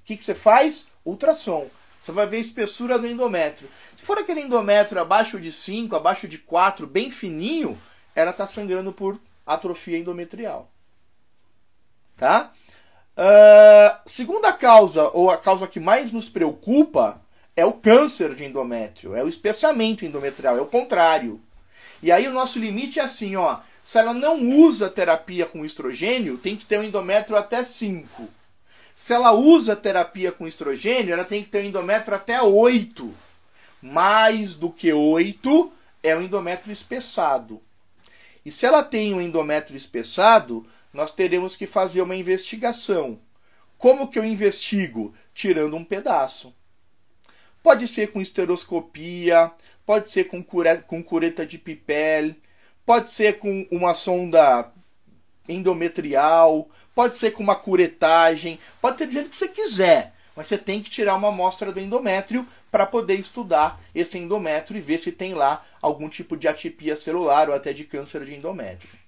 [0.00, 0.86] O que, que você faz?
[1.04, 1.68] Ultrassom.
[2.02, 3.68] Você vai ver a espessura do endométrio.
[3.94, 7.78] Se for aquele endométrio abaixo de 5, abaixo de 4, bem fininho,
[8.14, 10.70] ela está sangrando por atrofia endometrial.
[12.16, 12.52] Tá?
[13.16, 17.20] Uh, segunda causa, ou a causa que mais nos preocupa,
[17.56, 21.40] é o câncer de endométrio, é o espessamento endometrial, é o contrário.
[22.00, 23.58] E aí o nosso limite é assim, ó.
[23.88, 28.28] Se ela não usa terapia com estrogênio, tem que ter um endométrio até 5.
[28.94, 33.10] Se ela usa terapia com estrogênio, ela tem que ter um endométrio até 8.
[33.80, 35.72] Mais do que 8
[36.02, 37.62] é o endométrio espessado.
[38.44, 43.18] E se ela tem um endométrio espessado, nós teremos que fazer uma investigação.
[43.78, 45.14] Como que eu investigo?
[45.32, 46.54] tirando um pedaço.
[47.62, 49.50] Pode ser com esteroscopia,
[49.86, 50.44] pode ser com,
[50.86, 52.34] com cureta de Pipel,
[52.88, 54.72] pode ser com uma sonda
[55.46, 60.56] endometrial, pode ser com uma curetagem, pode ser do jeito que você quiser, mas você
[60.56, 65.12] tem que tirar uma amostra do endométrio para poder estudar esse endométrio e ver se
[65.12, 68.98] tem lá algum tipo de atipia celular ou até de câncer de endométrio.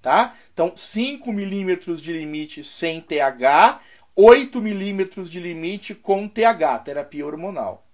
[0.00, 0.34] Tá?
[0.54, 3.82] Então, 5 milímetros de limite sem TH,
[4.16, 7.86] 8 milímetros de limite com TH, terapia hormonal.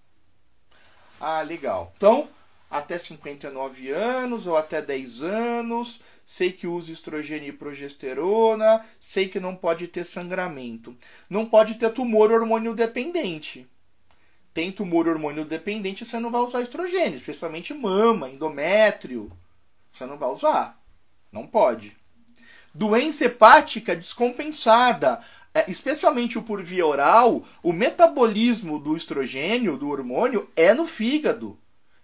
[1.20, 1.92] Ah, legal.
[1.96, 2.28] Então,
[2.70, 9.40] até 59 anos ou até 10 anos, sei que usa estrogênio e progesterona, sei que
[9.40, 10.96] não pode ter sangramento.
[11.28, 13.68] Não pode ter tumor hormônio dependente.
[14.54, 19.32] Tem tumor hormônio dependente, você não vai usar estrogênio, especialmente mama, endométrio.
[19.92, 20.80] Você não vai usar.
[21.32, 21.96] Não pode.
[22.72, 25.20] Doença hepática descompensada,
[25.52, 31.58] é, especialmente o por via oral, o metabolismo do estrogênio, do hormônio, é no fígado.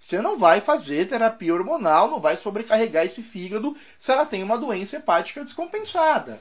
[0.07, 4.57] Você não vai fazer terapia hormonal, não vai sobrecarregar esse fígado se ela tem uma
[4.57, 6.39] doença hepática descompensada.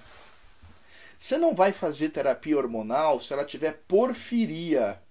[1.17, 5.01] Você não vai fazer terapia hormonal se ela tiver porfiria.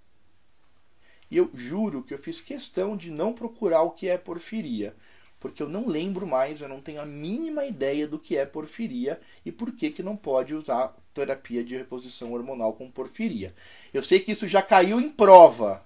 [1.28, 4.94] E eu juro que eu fiz questão de não procurar o que é porfiria,
[5.40, 9.20] porque eu não lembro mais, eu não tenho a mínima ideia do que é porfiria
[9.44, 13.52] e por que, que não pode usar terapia de reposição hormonal com porfiria.
[13.92, 15.84] Eu sei que isso já caiu em prova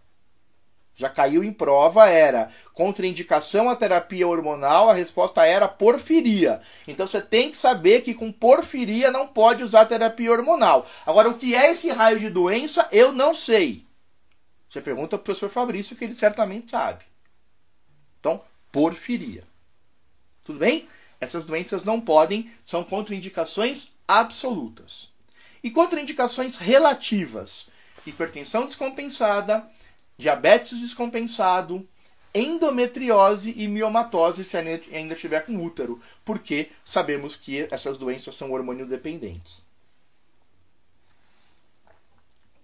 [0.99, 6.61] já caiu em prova, era contraindicação à terapia hormonal, a resposta era porfiria.
[6.89, 10.85] Então você tem que saber que com porfiria não pode usar terapia hormonal.
[11.07, 13.87] Agora, o que é esse raio de doença, eu não sei.
[14.69, 17.05] Você pergunta ao professor Fabrício, que ele certamente sabe.
[18.19, 19.45] Então, porfiria.
[20.45, 20.89] Tudo bem?
[21.21, 25.11] Essas doenças não podem, são contraindicações absolutas.
[25.63, 27.69] E contraindicações relativas:
[28.05, 29.65] hipertensão descompensada,
[30.19, 31.89] diabetes descompensado,
[32.35, 38.87] endometriose e miomatose se ainda tiver com útero, porque sabemos que essas doenças são hormônio
[38.87, 39.67] dependentes.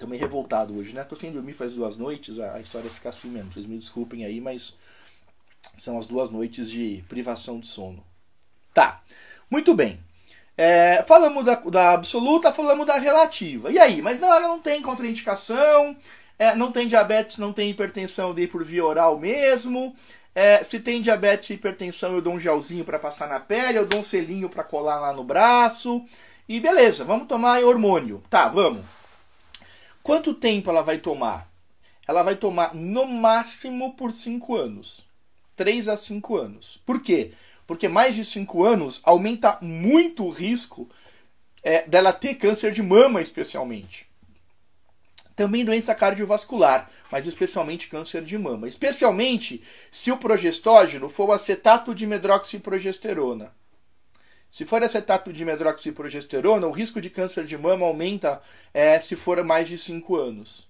[0.06, 1.02] Meio revoltado hoje, né?
[1.02, 3.50] Tô sem dormir faz duas noites, a história fica assim mesmo.
[3.54, 4.76] Vocês me desculpem aí, mas
[5.78, 8.04] são as duas noites de privação de sono.
[8.74, 9.02] Tá,
[9.50, 9.98] muito bem.
[10.58, 13.72] É, falamos da, da absoluta, falamos da relativa.
[13.72, 14.02] E aí?
[14.02, 15.96] Mas não, ela não tem contraindicação,
[16.38, 19.94] é, não tem diabetes, não tem hipertensão, dei por via oral mesmo.
[20.34, 23.86] É, se tem diabetes e hipertensão, eu dou um gelzinho para passar na pele, eu
[23.86, 26.04] dou um selinho para colar lá no braço.
[26.48, 28.22] E beleza, vamos tomar hormônio.
[28.28, 28.84] Tá, vamos.
[30.02, 31.48] Quanto tempo ela vai tomar?
[32.06, 35.06] Ela vai tomar no máximo por 5 anos.
[35.56, 36.80] 3 a 5 anos.
[36.84, 37.32] Por quê?
[37.66, 40.90] Porque mais de 5 anos aumenta muito o risco
[41.62, 44.06] é, dela ter câncer de mama, especialmente.
[45.36, 48.68] Também doença cardiovascular, mas especialmente câncer de mama.
[48.68, 53.52] Especialmente se o progestógeno for o acetato de medroxiprogesterona.
[54.48, 58.40] Se for acetato de medroxiprogesterona, o risco de câncer de mama aumenta
[58.72, 60.68] é, se for mais de 5 anos.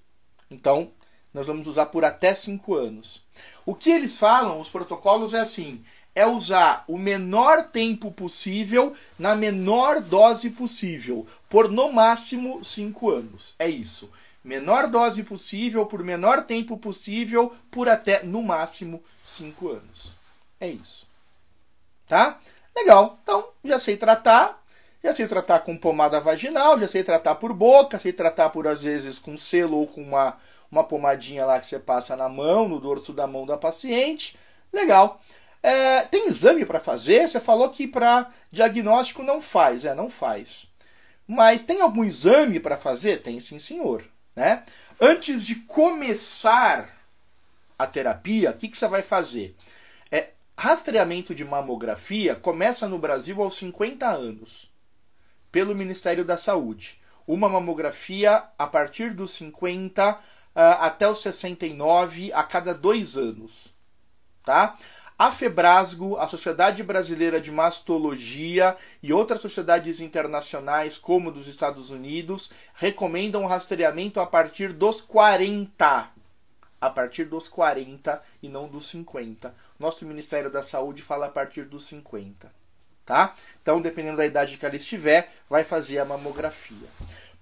[0.50, 0.90] Então,
[1.34, 3.22] nós vamos usar por até 5 anos.
[3.66, 5.82] O que eles falam, os protocolos, é assim:
[6.14, 13.54] é usar o menor tempo possível na menor dose possível, por no máximo 5 anos.
[13.58, 14.10] É isso
[14.44, 20.12] menor dose possível, por menor tempo possível, por até no máximo 5 anos.
[20.60, 21.08] É isso.
[22.06, 22.38] Tá?
[22.76, 23.18] Legal.
[23.22, 24.62] Então, já sei tratar.
[25.02, 28.82] Já sei tratar com pomada vaginal, já sei tratar por boca, sei tratar por às
[28.82, 30.38] vezes com selo ou com uma,
[30.70, 34.34] uma pomadinha lá que você passa na mão, no dorso da mão da paciente.
[34.72, 35.20] Legal.
[35.62, 37.28] É, tem exame para fazer?
[37.28, 39.84] Você falou que para diagnóstico não faz.
[39.84, 40.72] É, não faz.
[41.26, 43.22] Mas tem algum exame para fazer?
[43.22, 44.04] Tem sim, senhor.
[44.34, 44.64] Né?
[45.00, 46.88] Antes de começar
[47.78, 49.56] a terapia, o que, que você vai fazer?
[50.10, 54.70] É, rastreamento de mamografia começa no Brasil aos 50 anos,
[55.50, 57.00] pelo Ministério da Saúde.
[57.26, 60.18] Uma mamografia a partir dos 50 uh,
[60.54, 63.72] ah, até os 69 a cada dois anos.
[64.44, 64.76] Tá?
[65.16, 72.50] A Febrasgo, a Sociedade Brasileira de Mastologia e outras sociedades internacionais, como dos Estados Unidos,
[72.74, 76.10] recomendam o rastreamento a partir dos 40.
[76.80, 79.54] A partir dos 40 e não dos 50.
[79.78, 82.50] Nosso Ministério da Saúde fala a partir dos 50.
[83.06, 83.34] Tá?
[83.62, 86.88] Então, dependendo da idade que ela estiver, vai fazer a mamografia.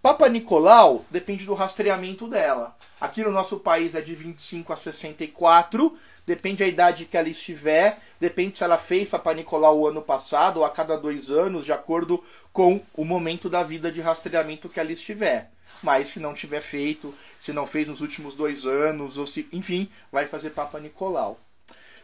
[0.03, 2.77] Papa Nicolau depende do rastreamento dela.
[3.01, 8.01] Aqui no nosso país é de 25 a 64, depende da idade que ela estiver,
[8.19, 11.73] depende se ela fez Papa Nicolau o ano passado ou a cada dois anos, de
[11.73, 12.21] acordo
[12.53, 15.53] com o momento da vida de rastreamento que ela estiver.
[15.85, 19.89] Mas se não tiver feito, se não fez nos últimos dois anos, ou se, enfim,
[20.11, 21.39] vai fazer Papa Nicolau.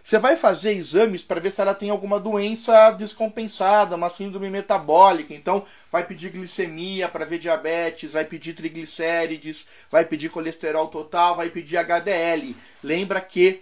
[0.08, 5.34] Você vai fazer exames para ver se ela tem alguma doença descompensada, uma síndrome metabólica.
[5.34, 11.50] Então, vai pedir glicemia para ver diabetes, vai pedir triglicérides, vai pedir colesterol total, vai
[11.50, 12.56] pedir HDL.
[12.82, 13.60] Lembra que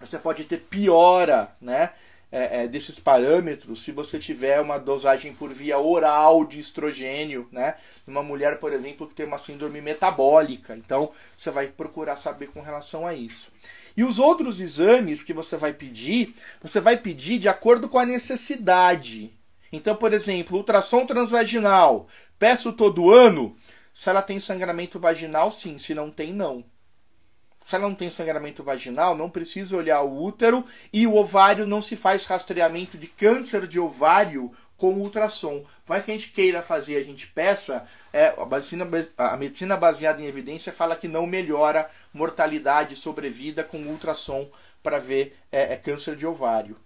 [0.00, 1.90] você pode ter piora, né?
[2.32, 7.74] É, é, desses parâmetros se você tiver uma dosagem por via oral de estrogênio, né?
[8.06, 10.74] Uma mulher, por exemplo, que tem uma síndrome metabólica.
[10.74, 13.52] Então, você vai procurar saber com relação a isso.
[14.00, 18.06] E os outros exames que você vai pedir, você vai pedir de acordo com a
[18.06, 19.30] necessidade.
[19.70, 22.08] Então, por exemplo, ultrassom transvaginal,
[22.38, 23.54] peço todo ano.
[23.92, 25.76] Se ela tem sangramento vaginal, sim.
[25.76, 26.64] Se não tem, não.
[27.66, 31.82] Se ela não tem sangramento vaginal, não precisa olhar o útero e o ovário não
[31.82, 34.50] se faz rastreamento de câncer de ovário
[34.80, 35.60] com ultrassom.
[35.84, 38.88] Por mais que a gente queira fazer, a gente peça, é, a, medicina,
[39.18, 44.50] a medicina baseada em evidência fala que não melhora mortalidade e sobrevida com ultrassom
[44.82, 46.78] para ver é, é, câncer de ovário.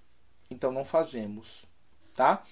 [0.50, 1.64] Então não fazemos.
[2.16, 2.42] Tá?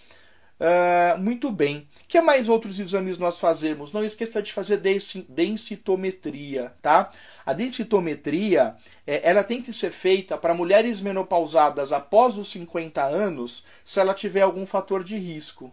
[0.62, 1.88] Uh, muito bem.
[2.06, 3.90] que mais outros exames nós fazemos?
[3.90, 4.80] Não esqueça de fazer
[5.28, 7.10] densitometria, tá?
[7.44, 13.64] A densitometria, é, ela tem que ser feita para mulheres menopausadas após os 50 anos,
[13.84, 15.72] se ela tiver algum fator de risco,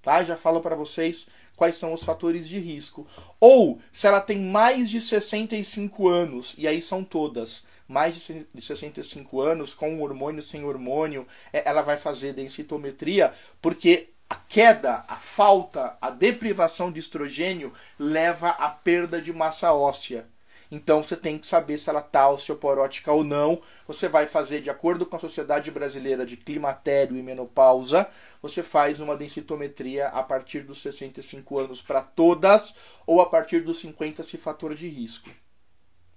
[0.00, 0.22] tá?
[0.22, 3.08] Já falo para vocês quais são os fatores de risco.
[3.40, 8.14] Ou se ela tem mais de 65 anos, e aí são todas mais
[8.54, 15.04] de 65 anos, com hormônio, sem hormônio, é, ela vai fazer densitometria, porque a queda,
[15.08, 20.24] a falta, a deprivação de estrogênio leva à perda de massa óssea.
[20.70, 23.60] Então você tem que saber se ela está osteoporótica ou não.
[23.88, 28.08] Você vai fazer de acordo com a Sociedade Brasileira de Climatério e Menopausa.
[28.40, 32.72] Você faz uma densitometria a partir dos 65 anos para todas
[33.04, 35.28] ou a partir dos 50 se fator de risco.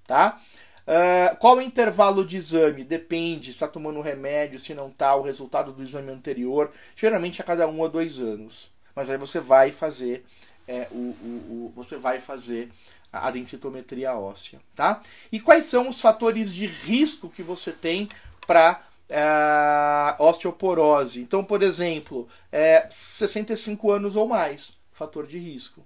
[0.06, 0.40] Tá?
[0.86, 2.84] Uh, qual o intervalo de exame?
[2.84, 6.72] Depende, está tomando remédio, se não está, o resultado do exame anterior.
[6.96, 8.72] Geralmente a cada um ou dois anos.
[8.96, 10.26] Mas aí você vai fazer
[10.68, 12.72] é, o, o, o, você vai fazer
[13.12, 15.02] a densitometria óssea, tá?
[15.32, 18.10] E quais são os fatores de risco que você tem
[18.48, 21.22] para é, osteoporose?
[21.22, 25.86] Então, por exemplo, é, 65 anos ou mais, fator de risco.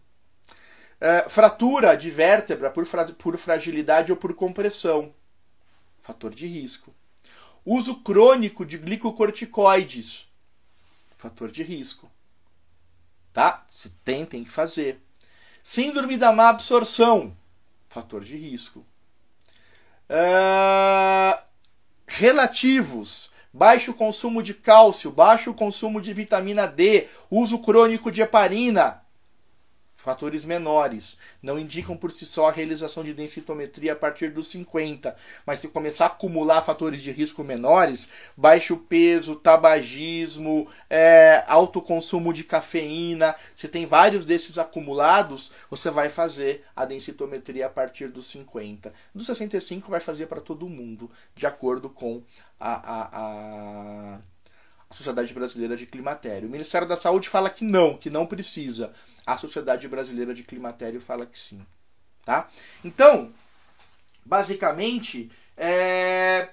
[1.00, 5.14] É, fratura de vértebra por, fra por fragilidade ou por compressão,
[6.00, 6.94] fator de risco.
[7.64, 10.28] Uso crônico de glicocorticoides,
[11.18, 12.10] fator de risco.
[13.32, 13.66] Tá?
[13.70, 15.00] Se tem, tem que fazer.
[15.62, 17.36] Síndrome da má absorção,
[17.90, 18.86] fator de risco.
[20.10, 21.38] Uh,
[22.08, 29.04] relativos, baixo consumo de cálcio, baixo consumo de vitamina D, uso crônico de heparina,
[30.08, 35.14] fatores menores, não indicam por si só a realização de densitometria a partir dos 50,
[35.46, 42.32] mas se começar a acumular fatores de risco menores, baixo peso, tabagismo, é, alto consumo
[42.32, 48.28] de cafeína, se tem vários desses acumulados, você vai fazer a densitometria a partir dos
[48.28, 48.94] 50.
[49.14, 52.24] Dos 65 vai fazer para todo mundo, de acordo com
[52.58, 54.20] a, a, a a
[54.96, 56.48] Sociedade Brasileira de Climatério.
[56.48, 58.92] O Ministério da Saúde fala que não, que não precisa.
[59.26, 61.66] A Sociedade Brasileira de Climatério fala que sim.
[62.26, 62.48] Tá?
[62.84, 63.32] Então,
[64.26, 66.50] basicamente, é...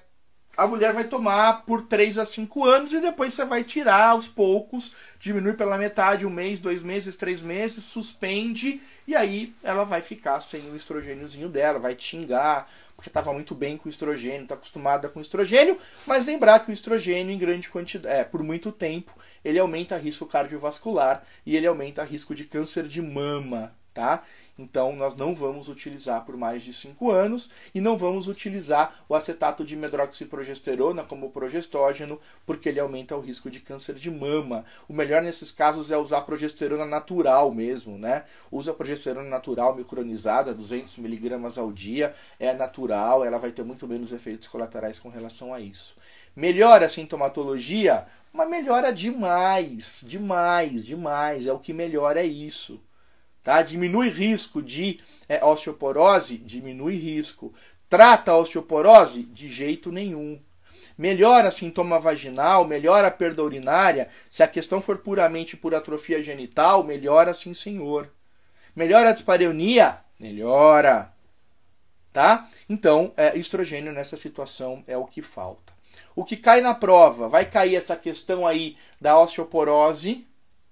[0.57, 4.27] a mulher vai tomar por 3 a 5 anos e depois você vai tirar aos
[4.27, 10.01] poucos, diminui pela metade, um mês, dois meses, três meses, suspende e aí ela vai
[10.01, 14.43] ficar sem o estrogêniozinho dela, vai te xingar, porque estava muito bem com o estrogênio,
[14.43, 15.77] está acostumada com o estrogênio,
[16.07, 20.25] mas lembrar que o estrogênio em grande quantidade, é, por muito tempo, ele aumenta risco
[20.25, 24.23] cardiovascular e ele aumenta risco de câncer de mama, tá?
[24.57, 29.15] Então nós não vamos utilizar por mais de 5 anos e não vamos utilizar o
[29.15, 34.63] acetato de medroxiprogesterona como progestógeno, porque ele aumenta o risco de câncer de mama.
[34.87, 38.23] O melhor nesses casos é usar progesterona natural mesmo, né?
[38.49, 44.13] Usa progesterona natural micronizada, 200 miligramas ao dia, é natural, ela vai ter muito menos
[44.13, 45.95] efeitos colaterais com relação a isso.
[46.35, 48.05] Melhora a sintomatologia?
[48.33, 51.47] Mas melhora demais, demais, demais.
[51.47, 52.81] É o que melhora é isso.
[53.45, 53.61] Tá?
[53.61, 56.39] Diminui risco de é, osteoporose?
[56.39, 57.53] Diminui risco.
[57.87, 59.21] Trata a osteoporose?
[59.21, 60.41] De jeito nenhum.
[60.97, 64.09] Melhora sintoma vaginal, melhora a perda urinária.
[64.31, 68.11] Se a questão for puramente por atrofia genital, melhora sim, senhor.
[68.75, 69.99] Melhora a dispareunia?
[70.19, 71.13] Melhora.
[72.11, 72.49] Tá?
[72.67, 75.71] Então, é, estrogênio nessa situação é o que falta.
[76.15, 77.29] O que cai na prova?
[77.29, 80.25] Vai cair essa questão aí da osteoporose,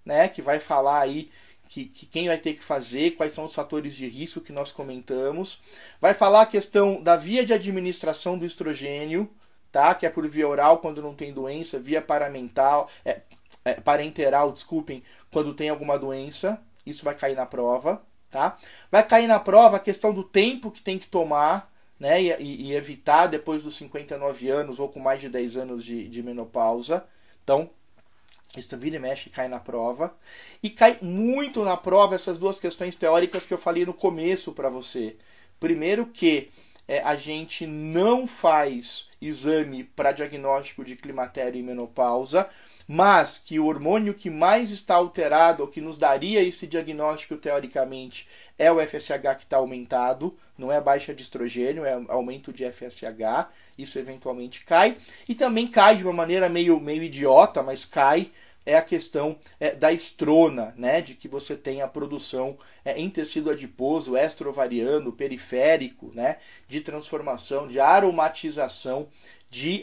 [0.04, 0.28] né?
[0.28, 1.30] Que vai falar aí
[1.74, 4.72] que, que, quem vai ter que fazer, quais são os fatores de risco que nós
[4.72, 5.60] comentamos.
[6.00, 9.28] Vai falar a questão da via de administração do estrogênio,
[9.72, 9.96] tá?
[9.96, 13.22] Que é por via oral quando não tem doença, via paramental, é,
[13.66, 15.02] é, parenteral, desculpem,
[15.32, 16.62] quando tem alguma doença.
[16.86, 18.56] Isso vai cair na prova, tá?
[18.92, 22.22] Vai cair na prova a questão do tempo que tem que tomar, né?
[22.22, 26.22] E, e evitar depois dos 59 anos ou com mais de 10 anos de, de
[26.22, 27.04] menopausa.
[27.44, 27.72] Então,
[28.60, 30.16] isso vira e mexe cai na prova.
[30.62, 34.70] E cai muito na prova essas duas questões teóricas que eu falei no começo para
[34.70, 35.16] você.
[35.60, 36.50] Primeiro que
[36.88, 42.50] é, a gente não faz exame para diagnóstico de climatério e menopausa,
[42.88, 48.28] mas que o hormônio que mais está alterado, ou que nos daria esse diagnóstico teoricamente,
[48.58, 53.48] é o FSH que está aumentado, não é baixa de estrogênio, é aumento de FSH,
[53.78, 54.98] isso eventualmente cai.
[55.28, 58.30] E também cai de uma maneira meio, meio idiota, mas cai
[58.66, 63.10] é a questão é, da estrona, né, de que você tem a produção é, em
[63.10, 66.38] tecido adiposo, estrovariano, periférico, né,
[66.68, 69.08] de transformação, de aromatização
[69.50, 69.82] de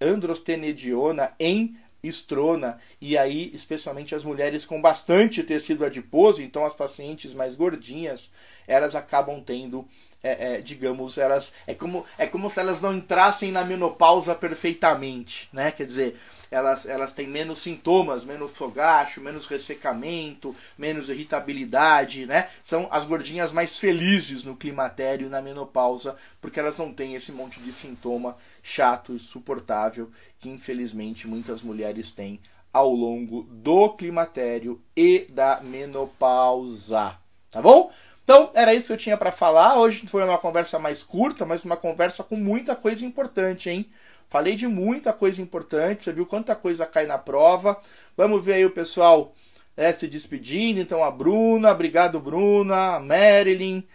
[0.00, 7.32] androstenediona em estrona, e aí, especialmente as mulheres com bastante tecido adiposo, então as pacientes
[7.32, 8.30] mais gordinhas,
[8.66, 9.86] elas acabam tendo,
[10.22, 15.48] é, é, digamos, elas é como, é como se elas não entrassem na menopausa perfeitamente,
[15.52, 15.70] né?
[15.70, 16.18] Quer dizer,
[16.52, 22.50] elas, elas têm menos sintomas, menos fogacho, menos ressecamento, menos irritabilidade, né?
[22.64, 27.32] São as gordinhas mais felizes no climatério e na menopausa, porque elas não têm esse
[27.32, 32.38] monte de sintoma chato e insuportável que infelizmente muitas mulheres têm
[32.70, 37.16] ao longo do climatério e da menopausa.
[37.50, 37.90] Tá bom?
[38.24, 39.78] Então, era isso que eu tinha para falar.
[39.78, 43.90] Hoje foi uma conversa mais curta, mas uma conversa com muita coisa importante, hein?
[44.32, 47.78] Falei de muita coisa importante, você viu quanta coisa cai na prova.
[48.16, 49.34] Vamos ver aí o pessoal
[49.76, 50.80] é, se despedindo.
[50.80, 53.86] Então, a Bruna, obrigado, Bruna, a Marilyn,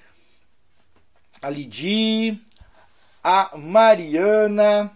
[1.42, 2.40] a Lidi,
[3.24, 4.92] a Mariana.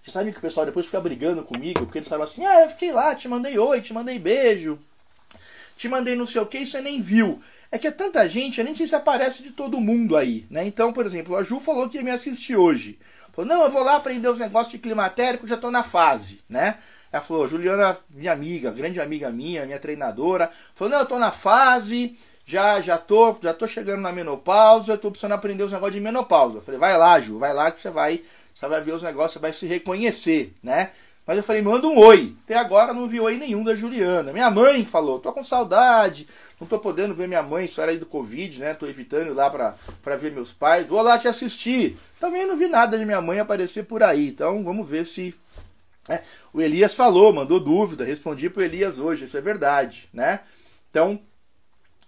[0.00, 2.70] Você sabe que o pessoal depois fica brigando comigo, porque eles falam assim: ah, eu
[2.70, 4.78] fiquei lá, te mandei oi, te mandei beijo,
[5.76, 7.38] te mandei não sei o que, e você nem viu.
[7.76, 10.64] É que é tanta gente, eu nem sei se aparece de todo mundo aí, né?
[10.64, 12.98] Então, por exemplo, a Ju falou que ia me assistir hoje.
[13.34, 16.78] Falou, não, eu vou lá aprender os negócios de climatérico, já estou na fase, né?
[17.12, 21.30] Ela falou, Juliana, minha amiga, grande amiga minha, minha treinadora, falou, não, eu estou na
[21.30, 25.96] fase, já já tô, já tô chegando na menopausa, eu tô precisando aprender os negócios
[25.96, 26.56] de menopausa.
[26.56, 28.22] Eu falei, vai lá, Ju, vai lá que você vai,
[28.54, 30.92] você vai ver os negócios, você vai se reconhecer, né?
[31.26, 32.36] Mas eu falei, manda um oi.
[32.44, 34.32] Até agora não vi oi nenhum da Juliana.
[34.32, 36.28] Minha mãe falou, tô com saudade,
[36.60, 38.74] não tô podendo ver minha mãe, isso era aí do Covid, né?
[38.74, 40.86] Tô evitando ir lá pra, pra ver meus pais.
[40.86, 41.96] Vou lá te assistir.
[42.20, 44.28] Também não vi nada de minha mãe aparecer por aí.
[44.28, 45.34] Então vamos ver se.
[46.08, 46.22] É,
[46.52, 50.38] o Elias falou, mandou dúvida, respondi pro Elias hoje, isso é verdade, né?
[50.88, 51.20] Então,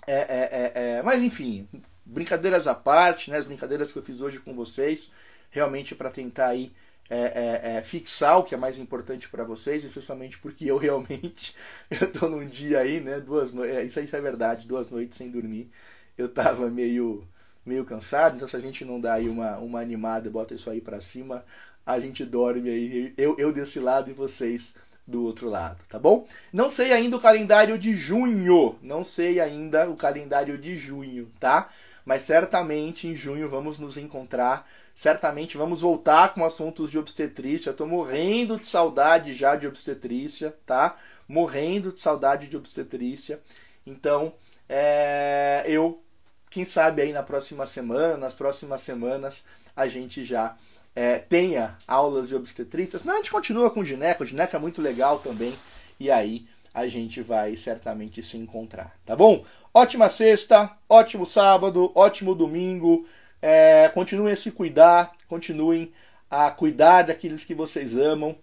[0.07, 1.66] é, é, é, é mas enfim,
[2.05, 3.39] brincadeiras à parte, né?
[3.39, 5.11] As brincadeiras que eu fiz hoje com vocês,
[5.51, 6.71] realmente para tentar aí
[7.11, 11.55] é, é, é, fixar o que é mais importante para vocês, especialmente porque eu realmente
[11.91, 15.17] eu tô num dia aí, né, duas noites, é, isso, isso é verdade, duas noites
[15.17, 15.71] sem dormir.
[16.17, 17.27] Eu tava meio
[17.65, 20.71] meio cansado, então se a gente não dá aí uma, uma animada e bota isso
[20.71, 21.45] aí para cima,
[21.85, 24.75] a gente dorme aí, eu, eu desse lado e vocês
[25.07, 26.27] do outro lado, tá bom?
[26.53, 31.69] Não sei ainda o calendário de junho, não sei ainda o calendário de junho, tá?
[32.05, 37.72] Mas certamente em junho vamos nos encontrar Certamente vamos voltar com assuntos de obstetrícia.
[37.72, 40.96] Tô morrendo de saudade já de obstetrícia, tá?
[41.28, 43.40] Morrendo de saudade de obstetrícia.
[43.86, 44.32] Então,
[44.68, 46.03] é, eu,
[46.51, 49.44] quem sabe aí na próxima semana, nas próximas semanas,
[49.76, 50.57] a gente já
[50.96, 52.99] é, tenha aulas de obstetrícia.
[53.05, 54.24] Não, a gente continua com o gineco.
[54.24, 55.55] O gineco é muito legal também.
[56.01, 56.44] E aí
[56.74, 59.44] a gente vai certamente se encontrar, tá bom?
[59.72, 63.07] Ótima sexta, ótimo sábado, ótimo domingo.
[63.41, 65.93] É, continuem a se cuidar, continuem
[66.30, 68.36] a cuidar daqueles que vocês amam.